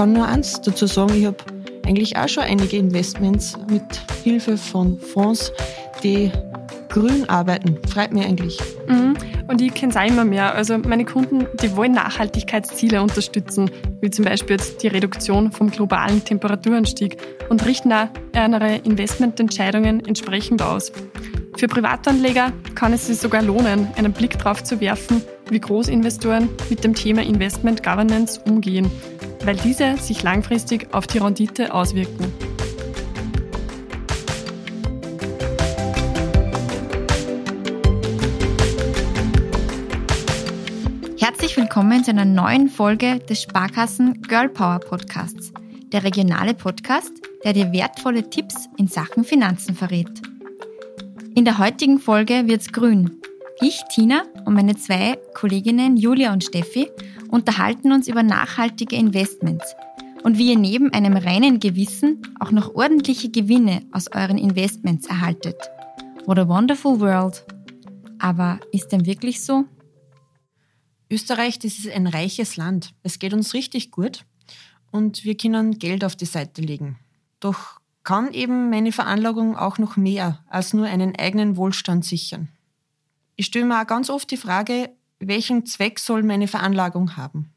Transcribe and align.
kann 0.00 0.14
nur 0.14 0.26
eins 0.26 0.58
dazu 0.62 0.86
sagen, 0.86 1.12
ich 1.14 1.26
habe 1.26 1.36
eigentlich 1.84 2.16
auch 2.16 2.26
schon 2.26 2.44
einige 2.44 2.78
Investments 2.78 3.58
mit 3.68 3.82
Hilfe 4.24 4.56
von 4.56 4.98
Fonds, 4.98 5.52
die 6.02 6.32
grün 6.88 7.28
arbeiten. 7.28 7.76
Freut 7.86 8.10
mich 8.10 8.24
eigentlich. 8.24 8.58
Mhm. 8.88 9.14
Und 9.46 9.60
ich 9.60 9.74
kenne 9.74 9.92
es 9.92 9.98
auch 9.98 10.06
immer 10.06 10.24
mehr. 10.24 10.54
Also 10.54 10.78
meine 10.78 11.04
Kunden, 11.04 11.46
die 11.62 11.76
wollen 11.76 11.92
Nachhaltigkeitsziele 11.92 13.02
unterstützen, 13.02 13.70
wie 14.00 14.08
zum 14.08 14.24
Beispiel 14.24 14.56
jetzt 14.56 14.82
die 14.82 14.88
Reduktion 14.88 15.52
vom 15.52 15.70
globalen 15.70 16.24
Temperaturanstieg 16.24 17.18
und 17.50 17.66
richten 17.66 17.92
auch 17.92 18.08
ihre 18.34 18.76
Investmententscheidungen 18.76 20.06
entsprechend 20.06 20.62
aus. 20.62 20.92
Für 21.58 21.68
Privatanleger 21.68 22.54
kann 22.74 22.94
es 22.94 23.08
sich 23.08 23.18
sogar 23.18 23.42
lohnen, 23.42 23.88
einen 23.98 24.14
Blick 24.14 24.38
darauf 24.38 24.64
zu 24.64 24.80
werfen, 24.80 25.20
wie 25.50 25.60
Großinvestoren 25.60 26.48
mit 26.70 26.84
dem 26.84 26.94
Thema 26.94 27.20
Investment 27.20 27.82
Governance 27.82 28.40
umgehen, 28.46 28.90
weil 29.42 29.56
diese 29.56 29.96
sich 29.96 30.22
langfristig 30.22 30.92
auf 30.92 31.06
die 31.06 31.18
Rendite 31.18 31.72
auswirken. 31.72 32.32
Herzlich 41.18 41.56
willkommen 41.56 42.04
zu 42.04 42.10
einer 42.10 42.24
neuen 42.24 42.68
Folge 42.68 43.18
des 43.20 43.42
Sparkassen 43.42 44.22
Girl 44.22 44.48
Power 44.48 44.80
Podcasts, 44.80 45.52
der 45.92 46.04
regionale 46.04 46.54
Podcast, 46.54 47.12
der 47.44 47.52
dir 47.52 47.72
wertvolle 47.72 48.28
Tipps 48.28 48.68
in 48.76 48.88
Sachen 48.88 49.24
Finanzen 49.24 49.74
verrät. 49.74 50.10
In 51.34 51.44
der 51.44 51.58
heutigen 51.58 51.98
Folge 51.98 52.46
wird's 52.46 52.72
grün. 52.72 53.20
Ich, 53.62 53.82
Tina 53.90 54.22
und 54.46 54.54
meine 54.54 54.76
zwei 54.76 55.18
Kolleginnen 55.34 55.96
Julia 55.96 56.32
und 56.32 56.44
Steffi 56.44 56.90
unterhalten 57.30 57.92
uns 57.92 58.08
über 58.08 58.22
nachhaltige 58.22 58.96
Investments 58.96 59.74
und 60.22 60.38
wie 60.38 60.50
ihr 60.50 60.58
neben 60.58 60.92
einem 60.92 61.16
reinen 61.16 61.60
Gewissen 61.60 62.22
auch 62.38 62.50
noch 62.50 62.74
ordentliche 62.74 63.30
Gewinne 63.30 63.86
aus 63.92 64.08
euren 64.12 64.38
Investments 64.38 65.06
erhaltet. 65.06 65.56
What 66.26 66.38
a 66.38 66.48
wonderful 66.48 67.00
world. 67.00 67.44
Aber 68.18 68.60
ist 68.72 68.88
denn 68.88 69.06
wirklich 69.06 69.42
so? 69.42 69.64
Österreich, 71.10 71.58
das 71.58 71.78
ist 71.78 71.90
ein 71.90 72.06
reiches 72.06 72.56
Land. 72.56 72.94
Es 73.02 73.18
geht 73.18 73.32
uns 73.32 73.54
richtig 73.54 73.90
gut 73.90 74.24
und 74.90 75.24
wir 75.24 75.36
können 75.36 75.78
Geld 75.78 76.04
auf 76.04 76.16
die 76.16 76.26
Seite 76.26 76.60
legen. 76.62 76.98
Doch 77.40 77.80
kann 78.04 78.32
eben 78.32 78.70
meine 78.70 78.92
Veranlagung 78.92 79.56
auch 79.56 79.78
noch 79.78 79.96
mehr 79.96 80.44
als 80.48 80.72
nur 80.72 80.86
einen 80.86 81.16
eigenen 81.16 81.56
Wohlstand 81.56 82.04
sichern. 82.04 82.48
Ich 83.36 83.46
stelle 83.46 83.64
mir 83.64 83.80
auch 83.80 83.86
ganz 83.86 84.10
oft 84.10 84.30
die 84.30 84.36
Frage, 84.36 84.90
welchen 85.20 85.66
Zweck 85.66 85.98
soll 85.98 86.22
meine 86.22 86.48
Veranlagung 86.48 87.16
haben? 87.16 87.50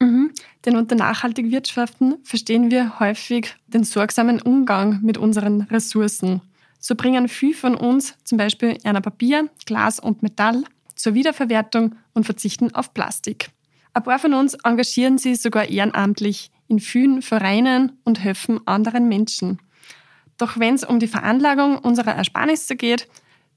Mhm. 0.00 0.32
Denn 0.64 0.76
unter 0.76 0.96
nachhaltig 0.96 1.50
Wirtschaften 1.50 2.16
verstehen 2.24 2.70
wir 2.70 2.98
häufig 3.00 3.54
den 3.66 3.84
sorgsamen 3.84 4.42
Umgang 4.42 5.00
mit 5.02 5.16
unseren 5.16 5.62
Ressourcen. 5.62 6.42
So 6.78 6.94
bringen 6.94 7.28
viele 7.28 7.54
von 7.54 7.74
uns 7.74 8.14
zum 8.24 8.38
Beispiel 8.38 8.76
einer 8.84 9.00
Papier, 9.00 9.48
Glas 9.64 9.98
und 9.98 10.22
Metall 10.22 10.64
zur 10.94 11.14
Wiederverwertung 11.14 11.94
und 12.12 12.24
verzichten 12.24 12.74
auf 12.74 12.92
Plastik. 12.92 13.50
Ein 13.94 14.02
paar 14.02 14.18
von 14.18 14.34
uns 14.34 14.54
engagieren 14.62 15.16
sich 15.16 15.40
sogar 15.40 15.68
ehrenamtlich 15.68 16.50
in 16.68 16.80
vielen 16.80 17.22
Vereinen 17.22 17.92
und 18.04 18.22
helfen 18.22 18.60
anderen 18.66 19.08
Menschen. 19.08 19.58
Doch 20.36 20.58
wenn 20.58 20.74
es 20.74 20.84
um 20.84 20.98
die 20.98 21.06
Veranlagung 21.06 21.78
unserer 21.78 22.14
Ersparnisse 22.14 22.76
geht, 22.76 23.08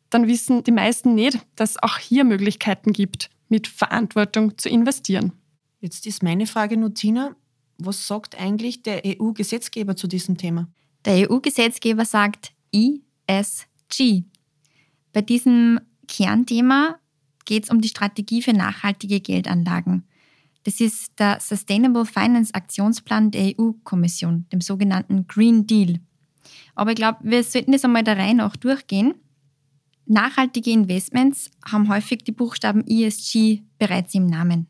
dann 0.09 0.27
wissen 0.27 0.63
die 0.63 0.71
meisten 0.71 1.13
nicht, 1.13 1.39
dass 1.55 1.71
es 1.71 1.83
auch 1.83 1.97
hier 1.97 2.23
Möglichkeiten 2.23 2.93
gibt, 2.93 3.29
mit 3.49 3.67
Verantwortung 3.67 4.57
zu 4.57 4.69
investieren. 4.69 5.33
Jetzt 5.81 6.05
ist 6.07 6.23
meine 6.23 6.45
Frage 6.45 6.77
nur, 6.77 6.93
Tina, 6.93 7.35
was 7.77 8.07
sagt 8.07 8.39
eigentlich 8.39 8.83
der 8.83 9.03
EU-Gesetzgeber 9.05 9.95
zu 9.95 10.07
diesem 10.07 10.37
Thema? 10.37 10.67
Der 11.05 11.29
EU-Gesetzgeber 11.29 12.05
sagt 12.05 12.51
ESG. 12.71 14.23
Bei 15.13 15.21
diesem 15.21 15.79
Kernthema 16.07 16.99
geht 17.45 17.63
es 17.63 17.69
um 17.69 17.81
die 17.81 17.87
Strategie 17.87 18.41
für 18.41 18.53
nachhaltige 18.53 19.21
Geldanlagen. 19.21 20.03
Das 20.63 20.81
ist 20.81 21.17
der 21.17 21.39
Sustainable 21.39 22.05
Finance 22.05 22.53
Aktionsplan 22.53 23.31
der 23.31 23.53
EU-Kommission, 23.57 24.45
dem 24.51 24.61
sogenannten 24.61 25.25
Green 25.27 25.65
Deal. 25.65 25.99
Aber 26.75 26.91
ich 26.91 26.97
glaube, 26.97 27.19
wir 27.23 27.43
sollten 27.43 27.71
das 27.71 27.85
einmal 27.85 28.03
der 28.03 28.17
Reihe 28.17 28.35
nach 28.35 28.55
durchgehen. 28.57 29.15
Nachhaltige 30.11 30.71
Investments 30.71 31.51
haben 31.63 31.87
häufig 31.87 32.23
die 32.23 32.31
Buchstaben 32.31 32.83
ESG 32.87 33.61
bereits 33.77 34.15
im 34.15 34.25
Namen. 34.25 34.65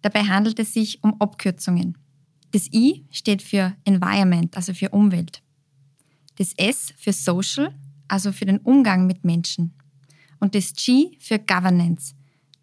Dabei 0.00 0.24
handelt 0.24 0.58
es 0.58 0.74
sich 0.74 1.00
um 1.04 1.14
Abkürzungen. 1.20 1.96
Das 2.50 2.66
I 2.72 3.06
steht 3.12 3.40
für 3.40 3.76
Environment, 3.84 4.56
also 4.56 4.74
für 4.74 4.88
Umwelt. 4.88 5.44
Das 6.38 6.54
S 6.56 6.92
für 6.96 7.12
Social, 7.12 7.72
also 8.08 8.32
für 8.32 8.44
den 8.44 8.58
Umgang 8.58 9.06
mit 9.06 9.24
Menschen. 9.24 9.74
Und 10.40 10.56
das 10.56 10.72
G 10.74 11.16
für 11.20 11.38
Governance, 11.38 12.16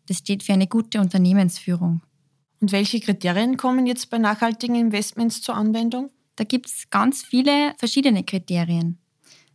das 0.07 0.17
steht 0.17 0.43
für 0.43 0.51
eine 0.51 0.67
gute 0.67 0.99
Unternehmensführung. 0.99 2.01
Und 2.59 2.73
welche 2.73 2.99
Kriterien 2.99 3.55
kommen 3.55 3.87
jetzt 3.87 4.09
bei 4.09 4.17
nachhaltigen 4.17 4.75
Investments 4.75 5.41
zur 5.41 5.55
Anwendung? 5.55 6.09
Da 6.35 6.43
gibt 6.43 6.67
es 6.67 6.89
ganz 6.89 7.23
viele 7.23 7.73
verschiedene 7.77 8.25
Kriterien. 8.25 8.98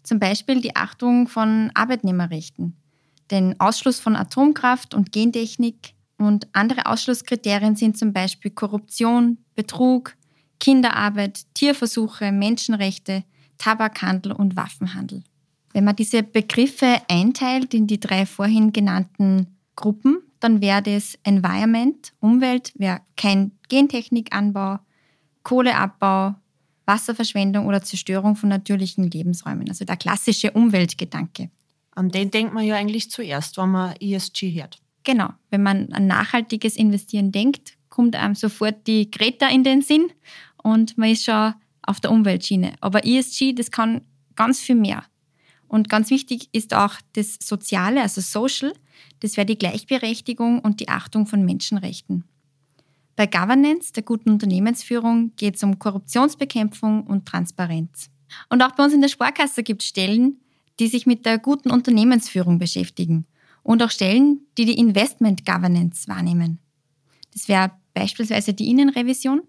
Zum 0.04 0.20
Beispiel 0.20 0.60
die 0.60 0.76
Achtung 0.76 1.26
von 1.26 1.70
Arbeitnehmerrechten, 1.74 2.76
den 3.30 3.58
Ausschluss 3.58 3.98
von 3.98 4.14
Atomkraft 4.14 4.94
und 4.94 5.10
Gentechnik 5.10 5.94
und 6.18 6.46
andere 6.52 6.86
Ausschlusskriterien 6.86 7.74
sind 7.74 7.98
zum 7.98 8.12
Beispiel 8.12 8.50
Korruption, 8.52 9.38
Betrug, 9.56 10.14
Kinderarbeit, 10.60 11.42
Tierversuche, 11.54 12.30
Menschenrechte, 12.32 13.24
Tabakhandel 13.58 14.32
und 14.32 14.56
Waffenhandel. 14.56 15.24
Wenn 15.72 15.84
man 15.84 15.96
diese 15.96 16.22
Begriffe 16.22 16.98
einteilt 17.08 17.74
in 17.74 17.86
die 17.86 17.98
drei 17.98 18.26
vorhin 18.26 18.72
genannten 18.72 19.56
Gruppen, 19.74 20.18
dann 20.38 20.60
wäre 20.60 20.82
das 20.82 21.18
Environment, 21.24 22.12
Umwelt, 22.20 22.72
wäre 22.76 23.00
kein 23.16 23.52
Gentechnikanbau, 23.68 24.78
Kohleabbau, 25.42 26.34
Wasserverschwendung 26.86 27.66
oder 27.66 27.82
Zerstörung 27.82 28.36
von 28.36 28.48
natürlichen 28.48 29.10
Lebensräumen. 29.10 29.68
Also 29.68 29.84
der 29.84 29.96
klassische 29.96 30.50
Umweltgedanke. 30.52 31.50
An 31.92 32.10
den 32.10 32.30
denkt 32.30 32.52
man 32.52 32.64
ja 32.64 32.74
eigentlich 32.74 33.10
zuerst, 33.10 33.56
wenn 33.56 33.70
man 33.70 33.94
ESG 34.00 34.50
hört. 34.52 34.78
Genau, 35.04 35.30
wenn 35.50 35.62
man 35.62 35.92
an 35.92 36.06
nachhaltiges 36.06 36.76
Investieren 36.76 37.30
denkt, 37.30 37.76
kommt 37.88 38.16
einem 38.16 38.34
sofort 38.34 38.86
die 38.86 39.10
Greta 39.10 39.48
in 39.48 39.62
den 39.62 39.82
Sinn 39.82 40.10
und 40.62 40.98
man 40.98 41.10
ist 41.10 41.24
schon 41.24 41.54
auf 41.82 42.00
der 42.00 42.10
Umweltschiene. 42.10 42.72
Aber 42.80 43.06
ESG, 43.06 43.52
das 43.52 43.70
kann 43.70 44.00
ganz 44.34 44.60
viel 44.60 44.74
mehr. 44.74 45.04
Und 45.68 45.88
ganz 45.88 46.10
wichtig 46.10 46.48
ist 46.52 46.74
auch 46.74 46.94
das 47.12 47.38
Soziale, 47.40 48.02
also 48.02 48.20
Social, 48.20 48.72
das 49.20 49.36
wäre 49.36 49.46
die 49.46 49.58
Gleichberechtigung 49.58 50.60
und 50.60 50.80
die 50.80 50.88
Achtung 50.88 51.26
von 51.26 51.44
Menschenrechten. 51.44 52.24
Bei 53.16 53.26
Governance, 53.26 53.92
der 53.92 54.02
guten 54.02 54.30
Unternehmensführung, 54.30 55.32
geht 55.36 55.56
es 55.56 55.62
um 55.62 55.78
Korruptionsbekämpfung 55.78 57.06
und 57.06 57.26
Transparenz. 57.26 58.10
Und 58.48 58.62
auch 58.62 58.72
bei 58.72 58.84
uns 58.84 58.92
in 58.92 59.00
der 59.00 59.08
Sparkasse 59.08 59.62
gibt 59.62 59.82
es 59.82 59.88
Stellen, 59.88 60.40
die 60.80 60.88
sich 60.88 61.06
mit 61.06 61.24
der 61.24 61.38
guten 61.38 61.70
Unternehmensführung 61.70 62.58
beschäftigen 62.58 63.26
und 63.62 63.82
auch 63.82 63.90
Stellen, 63.90 64.40
die 64.58 64.64
die 64.64 64.78
Investment 64.78 65.46
Governance 65.46 66.08
wahrnehmen. 66.08 66.58
Das 67.32 67.48
wäre 67.48 67.70
beispielsweise 67.94 68.52
die 68.52 68.68
Innenrevision, 68.70 69.42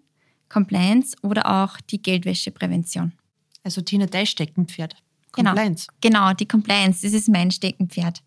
Compliance 0.50 1.18
oder 1.24 1.64
auch 1.64 1.82
die 1.82 2.02
Geldwäscheprävention. 2.02 3.14
Also 3.64 3.82
Tina, 3.82 4.06
dein 4.06 4.28
Steckenpferd. 4.28 4.96
Genau. 5.32 5.50
Compliance. 5.50 5.88
Genau, 6.02 6.20
genau, 6.20 6.34
die 6.34 6.48
Compliance, 6.48 7.02
das 7.02 7.14
ist 7.14 7.30
mein 7.30 7.52
Steckenpferd. 7.52 8.22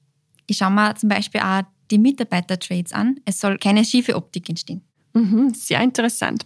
Ich 0.46 0.58
schaue 0.58 0.70
mir 0.70 0.94
zum 0.96 1.08
Beispiel 1.08 1.40
auch 1.40 1.62
die 1.90 1.98
Mitarbeitertrades 1.98 2.92
an. 2.92 3.20
Es 3.24 3.40
soll 3.40 3.58
keine 3.58 3.84
schiefe 3.84 4.16
Optik 4.16 4.48
entstehen. 4.48 4.82
Mhm, 5.12 5.54
sehr 5.54 5.80
interessant. 5.80 6.44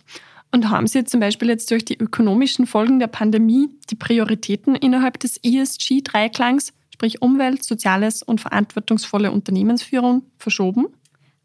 Und 0.51 0.69
haben 0.69 0.87
Sie 0.87 1.05
zum 1.05 1.21
Beispiel 1.21 1.49
jetzt 1.49 1.71
durch 1.71 1.85
die 1.85 1.97
ökonomischen 1.99 2.67
Folgen 2.67 2.99
der 2.99 3.07
Pandemie 3.07 3.71
die 3.91 3.95
Prioritäten 3.95 4.75
innerhalb 4.75 5.19
des 5.19 5.39
ESG-Dreiklangs, 5.43 6.73
sprich 6.93 7.23
Umwelt, 7.23 7.65
Soziales 7.65 8.23
und 8.23 8.41
verantwortungsvolle 8.41 9.33
Unternehmensführung, 9.33 10.23
verschoben? 10.37 10.89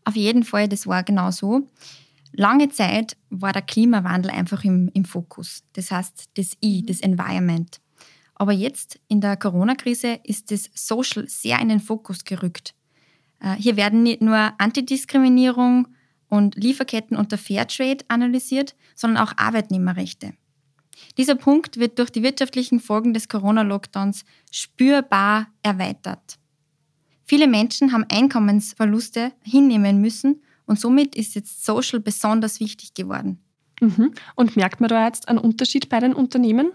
Auf 0.03 0.15
jeden 0.15 0.43
Fall, 0.43 0.67
das 0.67 0.87
war 0.87 1.03
genau 1.03 1.31
so. 1.31 1.67
Lange 2.33 2.69
Zeit 2.69 3.15
war 3.29 3.53
der 3.53 3.61
Klimawandel 3.61 4.31
einfach 4.31 4.63
im, 4.65 4.89
im 4.93 5.05
Fokus. 5.05 5.63
Das 5.73 5.89
heißt, 5.89 6.29
das 6.35 6.57
I, 6.61 6.85
das 6.85 6.99
Environment. 6.99 7.79
Aber 8.35 8.51
jetzt 8.51 8.99
in 9.07 9.21
der 9.21 9.37
Corona-Krise 9.37 10.19
ist 10.23 10.51
das 10.51 10.69
Social 10.75 11.27
sehr 11.27 11.59
in 11.59 11.69
den 11.69 11.79
Fokus 11.79 12.23
gerückt. 12.23 12.75
Äh, 13.39 13.55
hier 13.55 13.77
werden 13.77 14.03
nicht 14.03 14.21
nur 14.21 14.53
Antidiskriminierung, 14.59 15.87
und 16.29 16.55
Lieferketten 16.55 17.17
unter 17.17 17.37
Fairtrade 17.37 18.03
analysiert, 18.07 18.75
sondern 18.95 19.23
auch 19.23 19.33
Arbeitnehmerrechte. 19.37 20.33
Dieser 21.17 21.35
Punkt 21.35 21.77
wird 21.77 21.99
durch 21.99 22.09
die 22.09 22.23
wirtschaftlichen 22.23 22.79
Folgen 22.79 23.13
des 23.13 23.29
Corona-Lockdowns 23.29 24.25
spürbar 24.51 25.47
erweitert. 25.61 26.39
Viele 27.25 27.47
Menschen 27.47 27.91
haben 27.91 28.05
Einkommensverluste 28.09 29.33
hinnehmen 29.43 29.99
müssen 30.01 30.41
und 30.65 30.79
somit 30.79 31.15
ist 31.15 31.35
jetzt 31.35 31.65
Social 31.65 31.99
besonders 31.99 32.59
wichtig 32.59 32.93
geworden. 32.93 33.39
Mhm. 33.81 34.13
Und 34.35 34.55
merkt 34.55 34.79
man 34.79 34.89
da 34.89 35.05
jetzt 35.05 35.27
einen 35.27 35.37
Unterschied 35.37 35.89
bei 35.89 35.99
den 35.99 36.13
Unternehmen? 36.13 36.71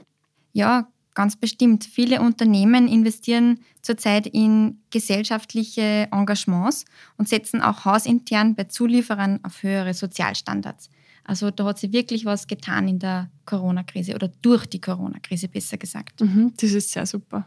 Ja, 0.53 0.92
ganz 1.15 1.37
bestimmt. 1.37 1.85
Viele 1.85 2.21
Unternehmen 2.21 2.89
investieren 2.89 3.61
zurzeit 3.83 4.27
in 4.27 4.81
gesellschaftliche 4.91 6.09
Engagements 6.11 6.85
und 7.17 7.29
setzen 7.29 7.63
auch 7.63 7.85
hausintern 7.85 8.55
bei 8.55 8.65
Zulieferern 8.65 9.41
auf 9.43 9.63
höhere 9.63 9.95
Sozialstandards. 9.95 10.91
Also 11.25 11.51
da 11.51 11.65
hat 11.65 11.79
sich 11.79 11.93
wirklich 11.93 12.25
was 12.25 12.47
getan 12.47 12.89
in 12.89 12.99
der 12.99 13.31
Corona-Krise 13.47 14.15
oder 14.15 14.29
durch 14.29 14.67
die 14.67 14.81
Corona-Krise 14.81 15.49
besser 15.49 15.79
gesagt. 15.79 16.21
Mhm, 16.21 16.53
das 16.57 16.73
ist 16.73 16.91
sehr 16.91 17.07
super. 17.07 17.47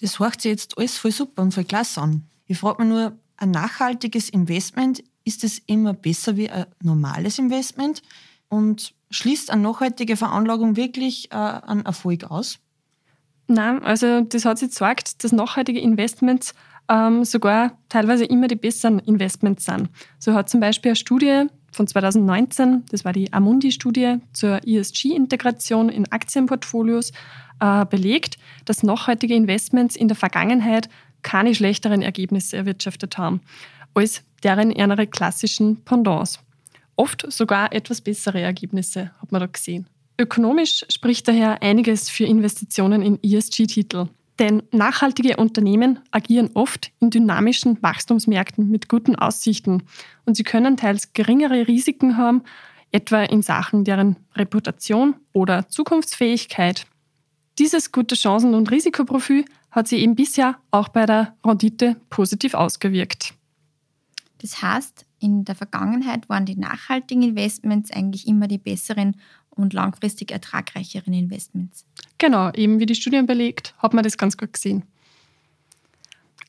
Das 0.00 0.18
hört 0.18 0.40
sich 0.40 0.50
jetzt 0.50 0.78
alles 0.78 0.96
voll 0.98 1.12
super 1.12 1.42
und 1.42 1.52
voll 1.52 1.64
klasse 1.64 2.00
an. 2.00 2.24
Ich 2.46 2.58
frage 2.58 2.82
mich 2.82 2.92
nur, 2.92 3.18
ein 3.36 3.50
nachhaltiges 3.50 4.28
Investment, 4.28 5.02
ist 5.24 5.44
es 5.44 5.58
immer 5.66 5.94
besser 5.94 6.36
wie 6.36 6.50
ein 6.50 6.66
normales 6.82 7.38
Investment? 7.38 8.02
Und 8.48 8.94
schließt 9.10 9.50
eine 9.50 9.62
nachhaltige 9.62 10.16
Veranlagung 10.16 10.76
wirklich 10.76 11.30
äh, 11.32 11.36
einen 11.36 11.84
Erfolg 11.84 12.24
aus? 12.24 12.58
Nein, 13.52 13.82
also 13.82 14.22
das 14.22 14.46
hat 14.46 14.56
sich 14.56 14.70
gezeigt, 14.70 15.22
dass 15.22 15.30
nachhaltige 15.30 15.78
Investments 15.78 16.54
ähm, 16.88 17.22
sogar 17.22 17.76
teilweise 17.90 18.24
immer 18.24 18.48
die 18.48 18.56
besseren 18.56 18.98
Investments 19.00 19.66
sind. 19.66 19.90
So 20.18 20.32
hat 20.32 20.48
zum 20.48 20.60
Beispiel 20.60 20.92
eine 20.92 20.96
Studie 20.96 21.44
von 21.70 21.86
2019, 21.86 22.84
das 22.90 23.04
war 23.04 23.12
die 23.12 23.30
Amundi-Studie 23.30 24.20
zur 24.32 24.66
ESG-Integration 24.66 25.90
in 25.90 26.10
Aktienportfolios, 26.10 27.12
äh, 27.60 27.84
belegt, 27.84 28.38
dass 28.64 28.82
nachhaltige 28.82 29.34
Investments 29.34 29.96
in 29.96 30.08
der 30.08 30.16
Vergangenheit 30.16 30.88
keine 31.20 31.54
schlechteren 31.54 32.00
Ergebnisse 32.00 32.56
erwirtschaftet 32.56 33.18
haben 33.18 33.42
als 33.92 34.22
deren 34.42 34.70
ihre 34.70 35.06
klassischen 35.06 35.84
Pendants. 35.84 36.40
Oft 36.96 37.30
sogar 37.30 37.74
etwas 37.74 38.00
bessere 38.00 38.40
Ergebnisse, 38.40 39.10
hat 39.20 39.30
man 39.30 39.42
da 39.42 39.46
gesehen. 39.46 39.86
Ökonomisch 40.22 40.84
spricht 40.88 41.26
daher 41.26 41.62
einiges 41.62 42.08
für 42.08 42.22
Investitionen 42.22 43.02
in 43.02 43.18
ESG-Titel. 43.24 44.06
Denn 44.38 44.62
nachhaltige 44.70 45.36
Unternehmen 45.36 45.98
agieren 46.12 46.50
oft 46.54 46.92
in 47.00 47.10
dynamischen 47.10 47.82
Wachstumsmärkten 47.82 48.70
mit 48.70 48.88
guten 48.88 49.16
Aussichten 49.16 49.82
und 50.24 50.36
sie 50.36 50.44
können 50.44 50.76
teils 50.76 51.12
geringere 51.12 51.66
Risiken 51.66 52.16
haben, 52.16 52.42
etwa 52.92 53.24
in 53.24 53.42
Sachen 53.42 53.82
deren 53.82 54.14
Reputation 54.36 55.16
oder 55.32 55.68
Zukunftsfähigkeit. 55.68 56.86
Dieses 57.58 57.90
gute 57.90 58.14
Chancen- 58.14 58.54
und 58.54 58.70
Risikoprofil 58.70 59.44
hat 59.72 59.88
sich 59.88 60.02
eben 60.02 60.14
bisher 60.14 60.56
auch 60.70 60.88
bei 60.88 61.04
der 61.04 61.36
Rendite 61.44 61.96
positiv 62.10 62.54
ausgewirkt. 62.54 63.34
Das 64.40 64.62
heißt, 64.62 65.04
in 65.18 65.44
der 65.44 65.54
Vergangenheit 65.54 66.28
waren 66.28 66.46
die 66.46 66.56
nachhaltigen 66.56 67.22
Investments 67.22 67.90
eigentlich 67.90 68.26
immer 68.26 68.46
die 68.48 68.58
besseren 68.58 69.16
und 69.54 69.72
langfristig 69.72 70.30
ertragreicheren 70.30 71.12
Investments. 71.12 71.84
Genau, 72.18 72.50
eben 72.52 72.80
wie 72.80 72.86
die 72.86 72.94
Studien 72.94 73.26
belegt, 73.26 73.74
hat 73.78 73.94
man 73.94 74.04
das 74.04 74.18
ganz 74.18 74.36
gut 74.36 74.52
gesehen. 74.52 74.84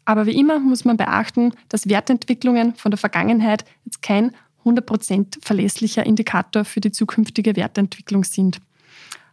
Aber 0.05 0.25
wie 0.25 0.37
immer 0.37 0.59
muss 0.59 0.85
man 0.85 0.97
beachten, 0.97 1.53
dass 1.69 1.87
Wertentwicklungen 1.87 2.75
von 2.75 2.91
der 2.91 2.97
Vergangenheit 2.97 3.65
jetzt 3.85 4.01
kein 4.01 4.31
100% 4.65 5.43
verlässlicher 5.43 6.05
Indikator 6.05 6.65
für 6.65 6.81
die 6.81 6.91
zukünftige 6.91 7.55
Wertentwicklung 7.55 8.23
sind. 8.23 8.59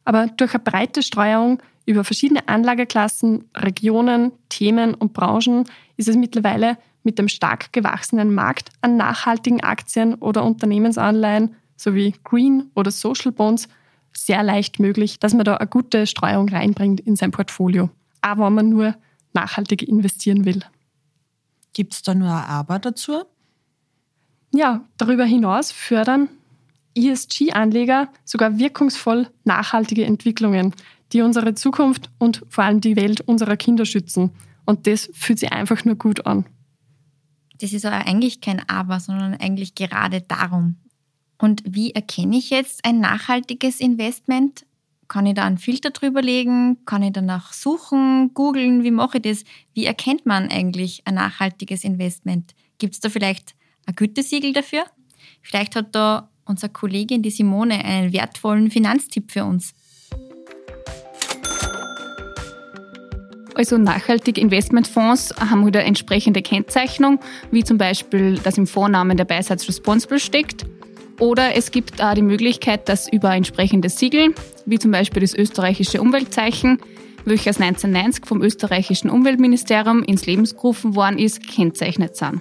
Aber 0.05 0.27
durch 0.27 0.55
eine 0.55 0.63
breite 0.63 1.03
Streuung 1.03 1.63
über 1.87 2.05
verschiedene 2.05 2.49
Anlageklassen, 2.49 3.45
Regionen, 3.57 4.33
Themen 4.49 4.95
und 4.95 5.13
Branchen 5.13 5.65
ist 5.97 6.09
es 6.09 6.17
mittlerweile 6.17 6.79
mit 7.03 7.19
dem 7.19 7.29
stark 7.29 7.73
gewachsenen 7.73 8.35
Markt 8.35 8.71
an 8.81 8.97
nachhaltigen 8.97 9.63
Aktien 9.63 10.15
oder 10.15 10.45
Unternehmensanleihen 10.45 11.57
sowie 11.81 12.15
Green 12.25 12.71
oder 12.75 12.91
Social 12.91 13.33
Bonds 13.33 13.69
sehr 14.13 14.43
leicht 14.43 14.79
möglich, 14.79 15.19
dass 15.19 15.35
man 15.35 15.45
da 15.45 15.57
eine 15.57 15.69
gute 15.69 16.07
Streuung 16.07 16.49
reinbringt 16.49 17.01
in 17.01 17.17
sein 17.17 17.31
Portfolio, 17.31 17.91
auch 18.23 18.39
wenn 18.39 18.55
man 18.55 18.69
nur 18.69 18.95
nachhaltig 19.33 19.83
investieren 19.83 20.45
will. 20.45 20.63
Gibt 21.73 21.95
es 21.95 22.03
da 22.03 22.15
nur 22.15 22.29
ein 22.29 22.45
Aber 22.45 22.79
dazu? 22.79 23.23
Ja, 24.53 24.85
darüber 24.97 25.25
hinaus 25.25 25.71
fördern 25.71 26.29
ESG-Anleger 26.97 28.09
sogar 28.25 28.59
wirkungsvoll 28.59 29.29
nachhaltige 29.45 30.05
Entwicklungen, 30.05 30.75
die 31.13 31.23
unsere 31.23 31.55
Zukunft 31.55 32.11
und 32.19 32.43
vor 32.49 32.65
allem 32.65 32.81
die 32.81 32.97
Welt 32.97 33.21
unserer 33.23 33.57
Kinder 33.57 33.85
schützen. 33.85 34.31
Und 34.65 34.87
das 34.87 35.09
fühlt 35.13 35.39
sich 35.39 35.53
einfach 35.53 35.85
nur 35.85 35.95
gut 35.95 36.27
an. 36.27 36.47
Das 37.61 37.73
ist 37.73 37.87
aber 37.87 38.07
eigentlich 38.07 38.41
kein 38.41 38.69
Aber, 38.69 39.01
sondern 39.01 39.35
eigentlich 39.35 39.75
gerade 39.75 40.21
darum. 40.23 40.77
Und 41.41 41.63
wie 41.65 41.93
erkenne 41.93 42.37
ich 42.37 42.51
jetzt 42.51 42.85
ein 42.85 43.01
nachhaltiges 43.01 43.81
Investment? 43.81 44.67
Kann 45.09 45.25
ich 45.25 45.35
da 45.35 45.45
einen 45.45 45.57
Filter 45.57 45.91
drüber 45.91 46.21
legen? 46.21 46.85
Kann 46.85 47.03
ich 47.03 47.15
danach 47.15 47.55
suchen, 47.55 48.33
googeln? 48.35 48.85
Wie 48.85 48.91
mache 48.91 49.17
ich 49.17 49.23
das? 49.23 49.45
Wie 49.73 49.87
erkennt 49.87 50.27
man 50.27 50.51
eigentlich 50.51 51.03
ein 51.07 51.15
nachhaltiges 51.15 51.83
Investment? 51.83 52.55
Gibt 52.79 52.93
es 52.95 53.01
da 53.01 53.09
vielleicht 53.09 53.55
ein 53.87 53.97
Gütesiegel 53.97 54.53
dafür? 54.53 54.85
Vielleicht 55.41 55.77
hat 55.77 55.95
da 55.95 56.29
unsere 56.45 56.71
Kollegin, 56.71 57.23
die 57.23 57.31
Simone, 57.31 57.83
einen 57.87 58.13
wertvollen 58.13 58.71
Finanztipp 58.71 59.33
für 59.33 59.47
uns. 59.47 59.73
Also 63.55 63.79
nachhaltige 63.79 64.41
Investmentfonds 64.41 65.35
haben 65.41 65.65
eine 65.65 65.85
entsprechende 65.85 66.43
Kennzeichnung, 66.43 67.19
wie 67.51 67.65
zum 67.65 67.79
Beispiel, 67.79 68.39
dass 68.39 68.59
im 68.59 68.67
Vornamen 68.67 69.17
der 69.17 69.25
Beisatz 69.25 69.67
Responsible 69.67 70.21
steckt 70.21 70.67
oder 71.21 71.55
es 71.55 71.71
gibt 71.71 72.03
auch 72.03 72.15
die 72.15 72.23
Möglichkeit, 72.23 72.89
dass 72.89 73.11
über 73.13 73.29
ein 73.29 73.39
entsprechendes 73.39 73.99
Siegel, 73.99 74.35
wie 74.67 74.79
zum 74.79 74.91
Beispiel 74.91 75.21
das 75.21 75.35
österreichische 75.35 76.01
Umweltzeichen, 76.01 76.79
welches 77.25 77.61
1990 77.61 78.27
vom 78.27 78.43
österreichischen 78.43 79.11
Umweltministerium 79.11 80.03
ins 80.03 80.27
Leben 80.27 80.45
gerufen 80.45 80.97
worden 80.97 81.19
ist, 81.19 81.47
kennzeichnet 81.47 82.17
sind. 82.17 82.41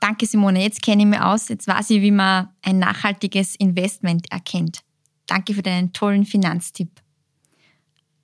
Danke, 0.00 0.26
Simone. 0.26 0.62
Jetzt 0.62 0.82
kenne 0.82 1.02
ich 1.02 1.08
mich 1.08 1.20
aus. 1.20 1.48
Jetzt 1.48 1.68
weiß 1.68 1.90
ich, 1.90 2.02
wie 2.02 2.10
man 2.10 2.48
ein 2.62 2.78
nachhaltiges 2.78 3.54
Investment 3.54 4.32
erkennt. 4.32 4.80
Danke 5.26 5.54
für 5.54 5.62
deinen 5.62 5.92
tollen 5.92 6.24
Finanztipp. 6.24 6.90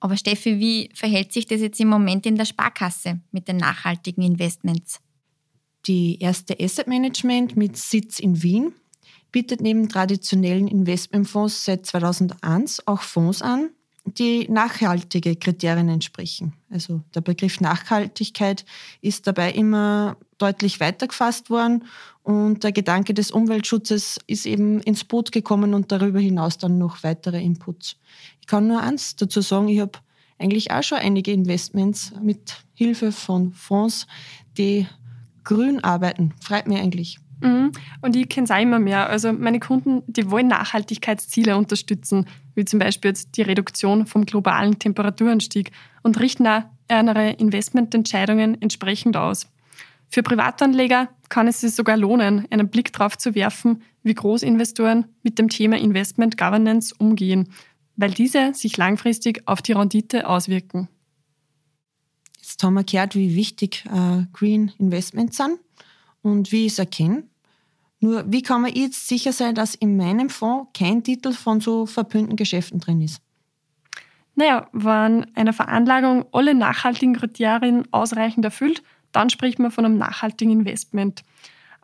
Aber 0.01 0.17
Steffi, 0.17 0.59
wie 0.59 0.89
verhält 0.93 1.31
sich 1.31 1.45
das 1.45 1.61
jetzt 1.61 1.79
im 1.79 1.87
Moment 1.87 2.25
in 2.25 2.35
der 2.35 2.45
Sparkasse 2.45 3.21
mit 3.31 3.47
den 3.47 3.57
nachhaltigen 3.57 4.23
Investments? 4.23 4.99
Die 5.87 6.19
erste 6.19 6.59
Asset 6.59 6.87
Management 6.87 7.55
mit 7.55 7.77
Sitz 7.77 8.19
in 8.19 8.41
Wien 8.43 8.73
bietet 9.31 9.61
neben 9.61 9.89
traditionellen 9.89 10.67
Investmentfonds 10.67 11.65
seit 11.65 11.85
2001 11.85 12.87
auch 12.87 13.01
Fonds 13.01 13.41
an, 13.41 13.69
die 14.05 14.47
nachhaltige 14.49 15.35
Kriterien 15.35 15.89
entsprechen. 15.89 16.53
Also 16.69 17.01
der 17.13 17.21
Begriff 17.21 17.61
Nachhaltigkeit 17.61 18.65
ist 19.01 19.27
dabei 19.27 19.51
immer 19.51 20.17
deutlich 20.37 20.79
weitergefasst 20.79 21.49
worden 21.49 21.85
und 22.23 22.63
der 22.63 22.71
Gedanke 22.71 23.13
des 23.13 23.31
Umweltschutzes 23.31 24.19
ist 24.25 24.45
eben 24.45 24.79
ins 24.81 25.03
Boot 25.03 25.31
gekommen 25.31 25.73
und 25.73 25.91
darüber 25.91 26.19
hinaus 26.19 26.57
dann 26.57 26.77
noch 26.77 27.03
weitere 27.03 27.41
Inputs. 27.41 27.97
Ich 28.41 28.47
kann 28.47 28.67
nur 28.67 28.81
eins 28.81 29.15
dazu 29.15 29.41
sagen, 29.41 29.67
ich 29.67 29.79
habe 29.79 29.99
eigentlich 30.37 30.71
auch 30.71 30.83
schon 30.83 30.99
einige 30.99 31.31
Investments 31.31 32.13
mit 32.21 32.63
Hilfe 32.73 33.11
von 33.11 33.51
Fonds, 33.51 34.07
die 34.57 34.87
grün 35.43 35.83
arbeiten. 35.83 36.33
Freut 36.41 36.67
mich 36.67 36.79
eigentlich. 36.79 37.19
Mhm. 37.41 37.71
Und 38.01 38.15
ich 38.15 38.29
kenne 38.29 38.45
es 38.45 38.51
auch 38.51 38.59
immer 38.59 38.79
mehr. 38.79 39.09
Also 39.09 39.31
meine 39.33 39.59
Kunden, 39.59 40.03
die 40.07 40.29
wollen 40.29 40.47
Nachhaltigkeitsziele 40.47 41.57
unterstützen, 41.57 42.25
wie 42.55 42.65
zum 42.65 42.79
Beispiel 42.79 43.09
jetzt 43.09 43.37
die 43.37 43.41
Reduktion 43.41 44.05
vom 44.05 44.25
globalen 44.25 44.79
Temperaturanstieg 44.79 45.71
und 46.03 46.19
richten 46.19 46.47
auch 46.47 46.63
ihre 46.89 47.31
Investmententscheidungen 47.31 48.61
entsprechend 48.61 49.15
aus. 49.15 49.47
Für 50.09 50.23
Privatanleger 50.23 51.07
kann 51.29 51.47
es 51.47 51.61
sich 51.61 51.75
sogar 51.75 51.95
lohnen, 51.95 52.47
einen 52.49 52.69
Blick 52.69 52.91
darauf 52.91 53.17
zu 53.17 53.35
werfen, 53.35 53.83
wie 54.01 54.15
Großinvestoren 54.15 55.05
mit 55.21 55.37
dem 55.37 55.49
Thema 55.49 55.77
Investment 55.77 56.37
Governance 56.37 56.95
umgehen, 56.97 57.49
weil 57.95 58.11
diese 58.11 58.53
sich 58.55 58.75
langfristig 58.77 59.43
auf 59.45 59.61
die 59.61 59.73
Rendite 59.73 60.27
auswirken. 60.27 60.89
Jetzt 62.59 62.65
haben 62.65 62.73
wir 62.73 62.83
gehört, 62.83 63.15
wie 63.15 63.37
wichtig 63.37 63.85
äh, 63.85 64.25
Green 64.33 64.73
Investments 64.79 65.37
sind 65.37 65.59
und 66.21 66.51
wie 66.51 66.65
ich 66.65 66.73
es 66.73 66.79
erkenne. 66.79 67.23
Nur, 68.01 68.25
wie 68.29 68.41
kann 68.41 68.63
man 68.63 68.73
jetzt 68.73 69.07
sicher 69.07 69.31
sein, 69.31 69.55
dass 69.55 69.75
in 69.75 69.95
meinem 69.95 70.29
Fonds 70.29 70.69
kein 70.77 71.01
Titel 71.01 71.31
von 71.31 71.61
so 71.61 71.85
verpönten 71.85 72.35
Geschäften 72.35 72.81
drin 72.81 72.99
ist? 72.99 73.21
Naja, 74.35 74.67
wenn 74.73 75.33
eine 75.37 75.53
Veranlagung 75.53 76.25
alle 76.33 76.53
nachhaltigen 76.53 77.15
Kriterien 77.15 77.87
ausreichend 77.91 78.43
erfüllt, 78.43 78.83
dann 79.13 79.29
spricht 79.29 79.59
man 79.59 79.71
von 79.71 79.85
einem 79.85 79.97
nachhaltigen 79.97 80.51
Investment. 80.51 81.23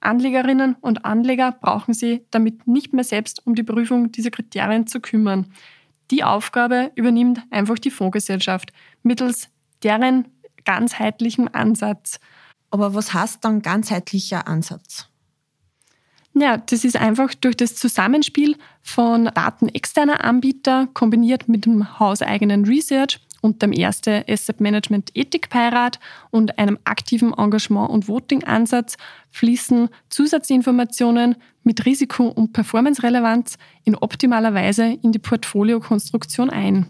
Anlegerinnen 0.01 0.75
und 0.82 1.05
Anleger 1.05 1.53
brauchen 1.53 1.94
sie 1.94 2.25
damit 2.32 2.67
nicht 2.67 2.91
mehr 2.91 3.05
selbst 3.05 3.48
um 3.48 3.55
die 3.55 3.63
Prüfung 3.63 4.12
dieser 4.12 4.29
Kriterien 4.29 4.88
zu 4.88 5.00
kümmern. 5.00 5.53
Die 6.12 6.25
Aufgabe 6.25 6.91
übernimmt 6.96 7.41
einfach 7.50 7.79
die 7.79 7.91
Fondsgesellschaft 7.91 8.74
mittels 9.03 9.48
deren 9.84 10.25
ganzheitlichem 10.65 11.50
Ansatz. 11.51 12.19
Aber 12.72 12.93
was 12.93 13.13
heißt 13.13 13.43
dann 13.45 13.62
ganzheitlicher 13.62 14.48
Ansatz? 14.48 15.07
Ja, 16.38 16.57
das 16.57 16.84
ist 16.84 16.98
einfach 16.98 17.34
durch 17.34 17.55
das 17.55 17.75
Zusammenspiel 17.75 18.57
von 18.81 19.25
Daten 19.34 19.69
externer 19.69 20.24
Anbieter 20.25 20.88
kombiniert 20.93 21.48
mit 21.48 21.65
dem 21.65 21.98
hauseigenen 21.98 22.65
Research 22.65 23.22
und 23.39 23.62
dem 23.62 23.72
erste 23.72 24.25
Asset 24.27 24.60
Management 24.60 25.12
Ethikbeirat 25.13 26.00
und 26.31 26.60
einem 26.60 26.77
aktiven 26.84 27.34
Engagement- 27.34 27.89
und 27.89 28.10
Voting-Ansatz 28.10 28.98
fließen 29.31 29.88
Zusatzinformationen 30.10 31.36
mit 31.63 31.86
Risiko- 31.86 32.27
und 32.27 32.51
Performance-Relevanz 32.51 33.57
in 33.86 33.95
optimaler 33.95 34.53
Weise 34.53 34.98
in 35.01 35.13
die 35.13 35.19
Portfoliokonstruktion 35.19 36.50
ein. 36.50 36.88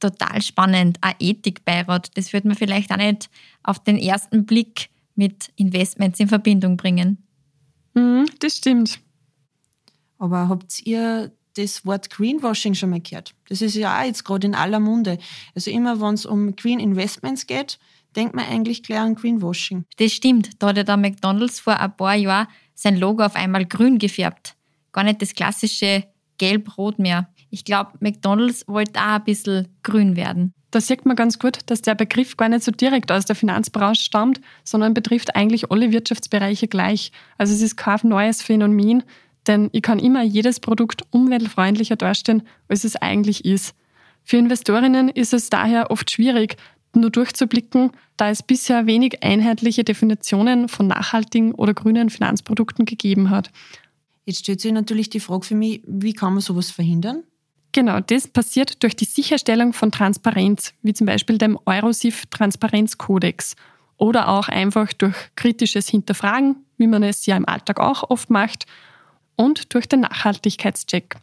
Total 0.00 0.40
spannend. 0.42 0.98
Ein 1.00 1.14
Ethikbeirat, 1.18 2.16
das 2.16 2.32
würde 2.32 2.48
man 2.48 2.56
vielleicht 2.56 2.92
auch 2.92 2.96
nicht 2.96 3.28
auf 3.62 3.82
den 3.82 3.98
ersten 3.98 4.46
Blick 4.46 4.90
mit 5.14 5.50
Investments 5.56 6.20
in 6.20 6.28
Verbindung 6.28 6.76
bringen. 6.76 7.18
Mhm, 7.94 8.26
das 8.38 8.58
stimmt. 8.58 9.00
Aber 10.18 10.48
habt 10.48 10.86
ihr 10.86 11.32
das 11.54 11.84
Wort 11.84 12.10
Greenwashing 12.10 12.74
schon 12.74 12.90
mal 12.90 13.00
gehört? 13.00 13.34
Das 13.48 13.60
ist 13.60 13.74
ja 13.74 14.00
auch 14.00 14.04
jetzt 14.04 14.24
gerade 14.24 14.46
in 14.46 14.54
aller 14.54 14.80
Munde. 14.80 15.18
Also 15.54 15.70
immer, 15.70 16.00
wenn 16.00 16.14
es 16.14 16.24
um 16.24 16.54
Green 16.54 16.78
Investments 16.78 17.46
geht, 17.46 17.78
denkt 18.14 18.34
man 18.34 18.46
eigentlich 18.46 18.82
gleich 18.82 19.00
an 19.00 19.14
Greenwashing. 19.14 19.84
Das 19.96 20.12
stimmt. 20.12 20.50
Da 20.60 20.68
hat 20.68 20.76
ja 20.76 20.84
der 20.84 20.96
McDonalds 20.96 21.60
vor 21.60 21.78
ein 21.78 21.96
paar 21.96 22.14
Jahren 22.14 22.48
sein 22.74 22.96
Logo 22.96 23.24
auf 23.24 23.34
einmal 23.34 23.66
grün 23.66 23.98
gefärbt. 23.98 24.54
Gar 24.92 25.04
nicht 25.04 25.20
das 25.20 25.34
klassische 25.34 26.04
Gelb-Rot 26.38 26.98
mehr. 26.98 27.28
Ich 27.50 27.64
glaube, 27.64 27.92
McDonalds 28.00 28.66
wollte 28.66 28.98
auch 29.00 29.16
ein 29.16 29.24
bisschen 29.24 29.68
grün 29.82 30.16
werden. 30.16 30.52
Da 30.70 30.80
sieht 30.82 31.06
man 31.06 31.16
ganz 31.16 31.38
gut, 31.38 31.60
dass 31.66 31.80
der 31.80 31.94
Begriff 31.94 32.36
gar 32.36 32.50
nicht 32.50 32.62
so 32.62 32.70
direkt 32.70 33.10
aus 33.10 33.24
der 33.24 33.36
Finanzbranche 33.36 34.02
stammt, 34.02 34.40
sondern 34.64 34.92
betrifft 34.92 35.34
eigentlich 35.34 35.70
alle 35.70 35.92
Wirtschaftsbereiche 35.92 36.68
gleich. 36.68 37.10
Also 37.38 37.54
es 37.54 37.62
ist 37.62 37.76
kein 37.76 38.00
neues 38.02 38.42
Phänomen, 38.42 39.02
denn 39.46 39.70
ich 39.72 39.80
kann 39.80 39.98
immer 39.98 40.22
jedes 40.22 40.60
Produkt 40.60 41.02
umweltfreundlicher 41.10 41.96
darstellen, 41.96 42.42
als 42.68 42.84
es 42.84 42.96
eigentlich 42.96 43.46
ist. 43.46 43.74
Für 44.22 44.36
Investorinnen 44.36 45.08
ist 45.08 45.32
es 45.32 45.48
daher 45.48 45.90
oft 45.90 46.10
schwierig, 46.10 46.56
nur 46.94 47.10
durchzublicken, 47.10 47.92
da 48.18 48.28
es 48.28 48.42
bisher 48.42 48.86
wenig 48.86 49.22
einheitliche 49.22 49.84
Definitionen 49.84 50.68
von 50.68 50.86
nachhaltigen 50.86 51.54
oder 51.54 51.72
grünen 51.72 52.10
Finanzprodukten 52.10 52.84
gegeben 52.84 53.30
hat. 53.30 53.50
Jetzt 54.26 54.40
stellt 54.40 54.60
sich 54.60 54.72
natürlich 54.72 55.08
die 55.08 55.20
Frage 55.20 55.46
für 55.46 55.54
mich, 55.54 55.82
wie 55.86 56.12
kann 56.12 56.34
man 56.34 56.42
sowas 56.42 56.70
verhindern? 56.70 57.22
Genau, 57.72 58.00
das 58.00 58.26
passiert 58.28 58.82
durch 58.82 58.96
die 58.96 59.04
Sicherstellung 59.04 59.72
von 59.72 59.92
Transparenz, 59.92 60.72
wie 60.82 60.94
zum 60.94 61.06
Beispiel 61.06 61.38
dem 61.38 61.58
Eurosif 61.66 62.26
Transparenzkodex 62.26 63.56
oder 63.98 64.28
auch 64.28 64.48
einfach 64.48 64.92
durch 64.92 65.16
kritisches 65.36 65.88
Hinterfragen, 65.88 66.56
wie 66.78 66.86
man 66.86 67.02
es 67.02 67.26
ja 67.26 67.36
im 67.36 67.46
Alltag 67.46 67.80
auch 67.80 68.08
oft 68.10 68.30
macht, 68.30 68.66
und 69.36 69.72
durch 69.72 69.88
den 69.88 70.00
Nachhaltigkeitscheck. 70.00 71.16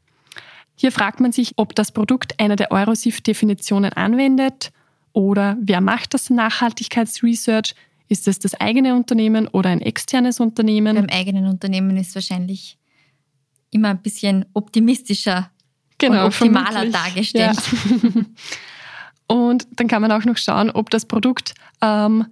Hier 0.75 0.91
fragt 0.91 1.19
man 1.19 1.31
sich, 1.31 1.53
ob 1.57 1.75
das 1.75 1.91
Produkt 1.91 2.39
eine 2.39 2.55
der 2.55 2.71
Eurosif-Definitionen 2.71 3.93
anwendet 3.93 4.71
oder 5.13 5.57
wer 5.61 5.81
macht 5.81 6.13
das 6.13 6.29
Nachhaltigkeitsresearch? 6.29 7.73
Ist 8.07 8.27
es 8.27 8.39
das 8.39 8.53
eigene 8.59 8.95
Unternehmen 8.95 9.47
oder 9.47 9.69
ein 9.69 9.81
externes 9.81 10.39
Unternehmen? 10.39 10.95
Beim 10.95 11.09
eigenen 11.09 11.47
Unternehmen 11.47 11.97
ist 11.97 12.13
wahrscheinlich 12.15 12.77
immer 13.71 13.89
ein 13.89 14.01
bisschen 14.01 14.45
optimistischer 14.53 15.49
genau, 15.97 16.21
und 16.21 16.27
optimaler 16.27 16.91
vermutlich. 16.91 16.93
dargestellt. 16.93 17.57
Ja. 18.13 18.21
und 19.35 19.67
dann 19.71 19.87
kann 19.87 20.01
man 20.01 20.11
auch 20.11 20.25
noch 20.25 20.37
schauen, 20.37 20.69
ob 20.71 20.89
das 20.89 21.05
Produkt 21.05 21.53
ähm, 21.81 22.27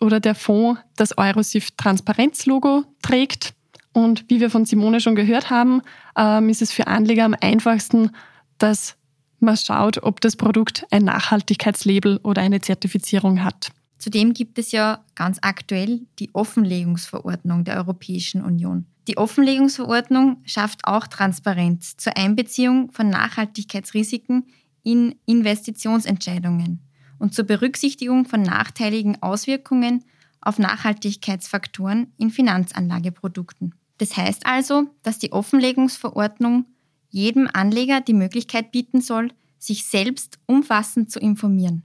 oder 0.00 0.20
der 0.20 0.34
Fonds 0.34 0.80
das 0.96 1.16
Eurosif 1.16 1.70
Transparenz-Logo 1.76 2.84
trägt. 3.02 3.54
Und 3.92 4.26
wie 4.28 4.40
wir 4.40 4.50
von 4.50 4.66
Simone 4.66 5.00
schon 5.00 5.14
gehört 5.14 5.48
haben, 5.48 5.80
ähm, 6.16 6.48
ist 6.50 6.60
es 6.60 6.70
für 6.70 6.86
Anleger 6.86 7.24
am 7.24 7.34
einfachsten, 7.40 8.10
dass 8.58 8.96
man 9.40 9.56
schaut, 9.56 10.02
ob 10.02 10.20
das 10.20 10.36
Produkt 10.36 10.86
ein 10.90 11.04
Nachhaltigkeitslabel 11.04 12.20
oder 12.22 12.42
eine 12.42 12.60
Zertifizierung 12.60 13.42
hat. 13.42 13.70
Zudem 13.98 14.34
gibt 14.34 14.58
es 14.58 14.72
ja 14.72 15.04
ganz 15.14 15.38
aktuell 15.40 16.00
die 16.18 16.34
Offenlegungsverordnung 16.34 17.64
der 17.64 17.76
Europäischen 17.76 18.42
Union. 18.42 18.86
Die 19.08 19.18
Offenlegungsverordnung 19.18 20.38
schafft 20.44 20.84
auch 20.84 21.06
Transparenz 21.06 21.96
zur 21.96 22.16
Einbeziehung 22.16 22.90
von 22.92 23.08
Nachhaltigkeitsrisiken 23.08 24.46
in 24.82 25.14
Investitionsentscheidungen 25.26 26.80
und 27.18 27.32
zur 27.32 27.44
Berücksichtigung 27.44 28.26
von 28.26 28.42
nachteiligen 28.42 29.22
Auswirkungen 29.22 30.04
auf 30.40 30.58
Nachhaltigkeitsfaktoren 30.58 32.12
in 32.18 32.30
Finanzanlageprodukten. 32.30 33.74
Das 33.98 34.16
heißt 34.16 34.46
also, 34.46 34.88
dass 35.02 35.18
die 35.18 35.32
Offenlegungsverordnung 35.32 36.66
jedem 37.08 37.48
Anleger 37.52 38.00
die 38.00 38.12
Möglichkeit 38.12 38.72
bieten 38.72 39.00
soll, 39.00 39.32
sich 39.58 39.86
selbst 39.86 40.38
umfassend 40.46 41.10
zu 41.10 41.18
informieren. 41.18 41.82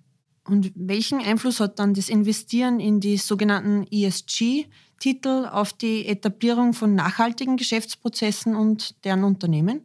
Und 0.51 0.73
welchen 0.75 1.19
Einfluss 1.19 1.61
hat 1.61 1.79
dann 1.79 1.93
das 1.93 2.09
Investieren 2.09 2.81
in 2.81 2.99
die 2.99 3.15
sogenannten 3.15 3.87
ESG-Titel 3.89 5.47
auf 5.49 5.71
die 5.71 6.05
Etablierung 6.05 6.73
von 6.73 6.93
nachhaltigen 6.93 7.55
Geschäftsprozessen 7.55 8.57
und 8.57 9.01
deren 9.05 9.23
Unternehmen? 9.23 9.79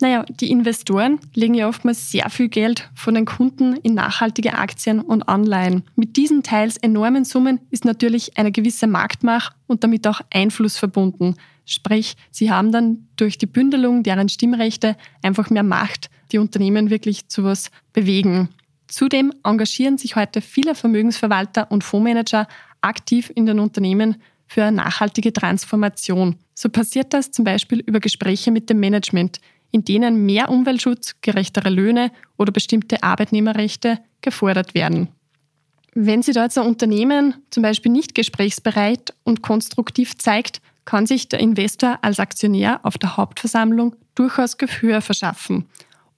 Naja, 0.00 0.24
die 0.28 0.50
Investoren 0.50 1.20
legen 1.34 1.54
ja 1.54 1.68
oftmals 1.68 2.10
sehr 2.10 2.28
viel 2.30 2.48
Geld 2.48 2.90
von 2.96 3.14
den 3.14 3.26
Kunden 3.26 3.76
in 3.76 3.94
nachhaltige 3.94 4.58
Aktien 4.58 4.98
und 4.98 5.28
Anleihen. 5.28 5.84
Mit 5.94 6.16
diesen 6.16 6.42
teils 6.42 6.78
enormen 6.78 7.24
Summen 7.24 7.60
ist 7.70 7.84
natürlich 7.84 8.36
eine 8.36 8.50
gewisse 8.50 8.88
Marktmacht 8.88 9.54
und 9.68 9.84
damit 9.84 10.08
auch 10.08 10.20
Einfluss 10.34 10.78
verbunden. 10.78 11.36
Sprich, 11.64 12.16
sie 12.32 12.50
haben 12.50 12.72
dann 12.72 13.06
durch 13.14 13.38
die 13.38 13.46
Bündelung 13.46 14.02
deren 14.02 14.28
Stimmrechte 14.28 14.96
einfach 15.22 15.48
mehr 15.48 15.62
Macht, 15.62 16.10
die 16.32 16.38
Unternehmen 16.38 16.90
wirklich 16.90 17.28
zu 17.28 17.44
was 17.44 17.70
bewegen. 17.92 18.48
Zudem 18.92 19.32
engagieren 19.42 19.96
sich 19.96 20.16
heute 20.16 20.42
viele 20.42 20.74
Vermögensverwalter 20.74 21.70
und 21.70 21.82
Fondsmanager 21.82 22.46
aktiv 22.82 23.32
in 23.34 23.46
den 23.46 23.58
Unternehmen 23.58 24.20
für 24.46 24.64
eine 24.64 24.76
nachhaltige 24.76 25.32
Transformation. 25.32 26.36
So 26.52 26.68
passiert 26.68 27.14
das 27.14 27.30
zum 27.30 27.46
Beispiel 27.46 27.80
über 27.80 28.00
Gespräche 28.00 28.50
mit 28.50 28.68
dem 28.68 28.80
Management, 28.80 29.40
in 29.70 29.82
denen 29.82 30.26
mehr 30.26 30.50
Umweltschutz, 30.50 31.14
gerechtere 31.22 31.70
Löhne 31.70 32.12
oder 32.36 32.52
bestimmte 32.52 33.02
Arbeitnehmerrechte 33.02 33.98
gefordert 34.20 34.74
werden. 34.74 35.08
Wenn 35.94 36.22
sich 36.22 36.34
jetzt 36.34 36.58
ein 36.58 36.66
Unternehmen 36.66 37.36
zum 37.48 37.62
Beispiel 37.62 37.92
nicht 37.92 38.14
gesprächsbereit 38.14 39.14
und 39.24 39.40
konstruktiv 39.40 40.18
zeigt, 40.18 40.60
kann 40.84 41.06
sich 41.06 41.30
der 41.30 41.40
Investor 41.40 41.98
als 42.02 42.20
Aktionär 42.20 42.80
auf 42.82 42.98
der 42.98 43.16
Hauptversammlung 43.16 43.96
durchaus 44.14 44.58
Gehör 44.58 45.00
verschaffen 45.00 45.66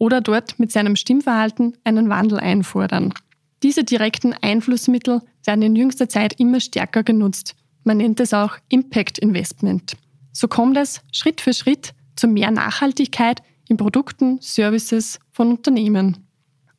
oder 0.04 0.20
dort 0.20 0.58
mit 0.58 0.70
seinem 0.70 0.96
Stimmverhalten 0.96 1.78
einen 1.82 2.11
Wandel 2.11 2.38
einfordern. 2.38 3.14
Diese 3.62 3.84
direkten 3.84 4.34
Einflussmittel 4.34 5.23
werden 5.46 5.62
in 5.62 5.76
jüngster 5.76 6.11
Zeit 6.11 6.38
immer 6.38 6.61
stärker 6.61 7.02
genutzt. 7.02 7.56
Man 7.84 7.96
nennt 7.96 8.20
es 8.20 8.34
auch 8.34 8.58
Impact 8.68 9.18
Investment. 9.18 9.96
So 10.30 10.46
kommt 10.46 10.76
es 10.76 11.00
Schritt 11.11 11.40
für 11.40 11.54
Schritt 11.54 11.94
zu 12.16 12.28
mehr 12.28 12.50
Nachhaltigkeit 12.50 13.40
in 13.66 13.78
Produkten, 13.78 14.38
Services 14.42 15.20
von 15.30 15.52
Unternehmen. 15.52 16.18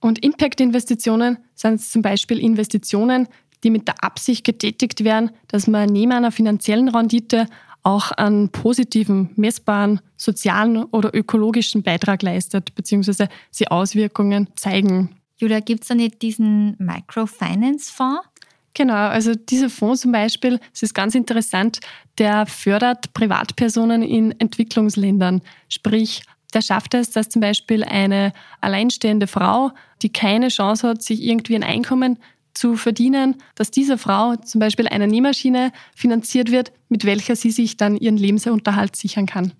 Und 0.02 0.24
Impact-Investitionen 0.24 1.40
sind 1.56 1.82
zum 1.82 2.04
Beispiel 2.04 2.38
Investitionen, 2.38 3.28
die 3.64 3.72
mit 3.72 3.88
der 3.88 4.04
Absicht 4.04 4.44
getätigt 4.44 5.04
werden, 5.04 5.32
dass 5.48 5.66
man 5.66 5.90
neben 5.90 6.12
einer 6.12 6.32
finanziellen 6.32 6.90
Rendite 6.90 7.48
auch 7.86 8.12
einen 8.12 8.50
positiven, 8.50 9.30
messbaren, 9.36 10.02
sozialen 10.18 10.84
oder 10.86 11.14
ökologischen 11.14 11.84
Beitrag 11.84 12.24
leistet, 12.24 12.74
beziehungsweise 12.74 13.30
sie 13.52 13.68
Auswirkungen 13.68 14.48
zeigen. 14.56 15.18
Julia, 15.38 15.60
gibt 15.60 15.84
es 15.84 15.90
da 15.90 15.96
nicht 15.96 16.22
diesen 16.22 16.76
Microfinance-Fonds? 16.80 18.28
Genau, 18.74 18.94
also 18.94 19.36
dieser 19.36 19.70
Fonds 19.70 20.02
zum 20.02 20.12
Beispiel, 20.12 20.60
es 20.74 20.84
ist 20.84 20.94
ganz 20.94 21.16
interessant, 21.16 21.80
der 22.18 22.46
fördert 22.46 23.14
Privatpersonen 23.14 24.02
in 24.02 24.38
Entwicklungsländern. 24.40 25.42
Sprich, 25.70 26.24
der 26.54 26.62
schafft 26.62 26.94
es, 26.94 27.12
dass 27.12 27.30
zum 27.30 27.40
Beispiel 27.42 27.84
eine 27.84 28.34
alleinstehende 28.62 29.28
Frau, 29.28 29.72
die 30.02 30.12
keine 30.12 30.48
Chance 30.48 30.88
hat, 30.88 31.04
sich 31.04 31.22
irgendwie 31.22 31.56
ein 31.56 31.64
Einkommen 31.64 32.18
zu 32.56 32.76
verdienen, 32.78 33.36
dass 33.54 33.70
dieser 33.70 33.98
Frau 33.98 34.36
zum 34.38 34.60
Beispiel 34.60 34.88
eine 34.88 35.08
Nähmaschine 35.08 35.72
finanziert 35.94 36.52
wird, 36.52 36.72
mit 36.90 37.06
welcher 37.06 37.36
sie 37.36 37.52
sich 37.52 37.78
dann 37.78 37.98
ihren 37.98 38.18
Lebensunterhalt 38.18 38.96
sichern 38.96 39.26
kann. 39.26 39.54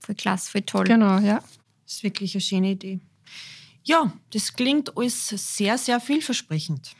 Voll 0.00 0.16
klasse, 0.16 0.50
voll 0.50 0.62
toll. 0.62 0.84
Genau, 0.84 1.18
ja. 1.18 1.42
Das 1.84 1.94
ist 1.94 2.02
wirklich 2.02 2.34
eine 2.34 2.40
schöne 2.40 2.70
Idee. 2.72 3.00
Ja, 3.84 4.12
das 4.30 4.52
klingt 4.52 4.96
alles 4.96 5.28
sehr, 5.28 5.78
sehr 5.78 6.00
vielversprechend. 6.00 6.94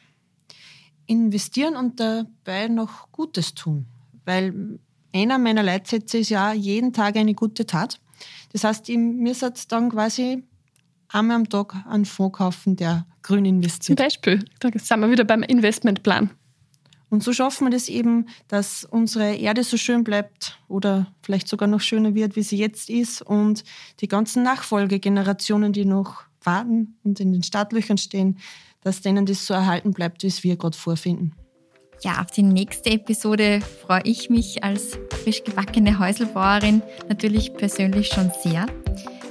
Investieren 1.06 1.76
und 1.76 2.00
dabei 2.00 2.68
noch 2.68 3.10
Gutes 3.12 3.54
tun, 3.54 3.86
weil 4.24 4.78
einer 5.12 5.38
meiner 5.38 5.62
Leitsätze 5.62 6.18
ist 6.18 6.30
ja 6.30 6.52
jeden 6.52 6.92
Tag 6.92 7.16
eine 7.16 7.34
gute 7.34 7.66
Tat. 7.66 8.00
Das 8.52 8.64
heißt, 8.64 8.88
ich 8.88 8.98
müsste 8.98 9.52
dann 9.68 9.90
quasi 9.90 10.44
einmal 11.08 11.36
am 11.36 11.48
Tag 11.48 11.74
einen 11.86 12.04
Fonds 12.04 12.38
kaufen, 12.38 12.76
der 12.76 13.06
grün 13.22 13.44
Zum 13.44 13.54
investiert. 13.54 13.98
Beispiel, 13.98 14.44
da 14.60 14.70
sind 14.74 15.00
wir 15.00 15.10
wieder 15.10 15.24
beim 15.24 15.42
Investmentplan. 15.42 16.30
Und 17.12 17.22
so 17.22 17.34
schaffen 17.34 17.66
wir 17.66 17.70
das 17.70 17.88
eben, 17.88 18.26
dass 18.48 18.84
unsere 18.84 19.34
Erde 19.34 19.64
so 19.64 19.76
schön 19.76 20.02
bleibt 20.02 20.58
oder 20.66 21.12
vielleicht 21.22 21.46
sogar 21.46 21.68
noch 21.68 21.82
schöner 21.82 22.14
wird, 22.14 22.36
wie 22.36 22.42
sie 22.42 22.56
jetzt 22.56 22.88
ist 22.88 23.20
und 23.20 23.64
die 24.00 24.08
ganzen 24.08 24.42
Nachfolgegenerationen, 24.42 25.74
die 25.74 25.84
noch 25.84 26.22
warten 26.42 26.96
und 27.04 27.20
in 27.20 27.32
den 27.32 27.42
Startlöchern 27.42 27.98
stehen, 27.98 28.38
dass 28.80 29.02
denen 29.02 29.26
das 29.26 29.46
so 29.46 29.52
erhalten 29.52 29.92
bleibt, 29.92 30.22
wie 30.22 30.28
es 30.28 30.42
wir 30.42 30.56
gerade 30.56 30.76
vorfinden. 30.76 31.34
Ja, 32.02 32.22
auf 32.22 32.30
die 32.30 32.42
nächste 32.42 32.90
Episode 32.90 33.60
freue 33.60 34.02
ich 34.04 34.30
mich 34.30 34.64
als 34.64 34.98
frisch 35.22 35.44
gebackene 35.44 35.98
Häuselbauerin 35.98 36.82
natürlich 37.10 37.52
persönlich 37.52 38.08
schon 38.08 38.32
sehr. 38.42 38.64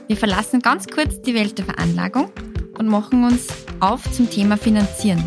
Wir 0.06 0.18
verlassen 0.18 0.60
ganz 0.60 0.86
kurz 0.88 1.20
die 1.24 1.34
Welt 1.34 1.58
der 1.58 1.66
Veranlagung 1.66 2.32
und 2.78 2.88
machen 2.88 3.24
uns 3.24 3.48
auf 3.80 4.10
zum 4.12 4.30
Thema 4.30 4.58
Finanzieren. 4.58 5.24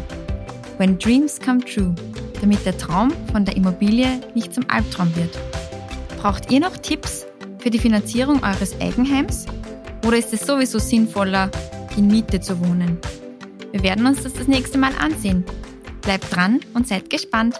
When 0.78 0.98
Dreams 0.98 1.40
Come 1.40 1.64
True 1.64 1.94
damit 2.44 2.66
der 2.66 2.76
Traum 2.76 3.10
von 3.32 3.46
der 3.46 3.56
Immobilie 3.56 4.20
nicht 4.34 4.52
zum 4.52 4.68
Albtraum 4.68 5.16
wird. 5.16 5.34
Braucht 6.18 6.52
ihr 6.52 6.60
noch 6.60 6.76
Tipps 6.76 7.24
für 7.58 7.70
die 7.70 7.78
Finanzierung 7.78 8.42
eures 8.42 8.78
Eigenheims? 8.82 9.46
Oder 10.06 10.18
ist 10.18 10.30
es 10.34 10.42
sowieso 10.42 10.78
sinnvoller, 10.78 11.50
in 11.96 12.06
Miete 12.06 12.42
zu 12.42 12.60
wohnen? 12.60 12.98
Wir 13.72 13.82
werden 13.82 14.04
uns 14.04 14.22
das 14.22 14.34
das 14.34 14.46
nächste 14.46 14.76
Mal 14.76 14.92
ansehen. 14.98 15.42
Bleibt 16.02 16.36
dran 16.36 16.60
und 16.74 16.86
seid 16.86 17.08
gespannt. 17.08 17.58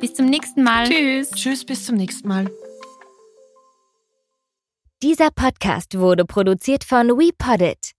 Bis 0.00 0.14
zum 0.14 0.26
nächsten 0.26 0.64
Mal. 0.64 0.88
Tschüss. 0.88 1.30
Tschüss, 1.30 1.64
bis 1.64 1.86
zum 1.86 1.94
nächsten 1.94 2.26
Mal. 2.26 2.50
Dieser 5.00 5.30
Podcast 5.30 5.96
wurde 5.96 6.24
produziert 6.24 6.82
von 6.82 7.06
WePoddit. 7.06 7.92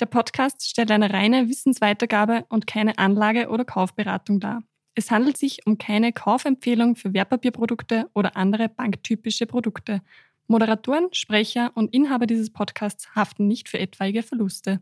Der 0.00 0.06
Podcast 0.06 0.68
stellt 0.68 0.92
eine 0.92 1.12
reine 1.12 1.48
Wissensweitergabe 1.48 2.46
und 2.48 2.68
keine 2.68 2.98
Anlage- 2.98 3.48
oder 3.48 3.64
Kaufberatung 3.64 4.38
dar. 4.38 4.62
Es 4.94 5.10
handelt 5.10 5.36
sich 5.36 5.66
um 5.66 5.76
keine 5.76 6.12
Kaufempfehlung 6.12 6.94
für 6.94 7.14
Wertpapierprodukte 7.14 8.08
oder 8.14 8.36
andere 8.36 8.68
banktypische 8.68 9.46
Produkte. 9.46 10.02
Moderatoren, 10.46 11.08
Sprecher 11.12 11.72
und 11.74 11.92
Inhaber 11.92 12.26
dieses 12.26 12.50
Podcasts 12.50 13.14
haften 13.14 13.48
nicht 13.48 13.68
für 13.68 13.78
etwaige 13.80 14.22
Verluste. 14.22 14.80